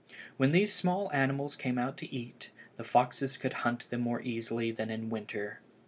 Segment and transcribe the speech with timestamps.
[0.37, 4.71] When these small animals came out to eat, the foxes could hunt them more easily
[4.71, 5.59] than in winter.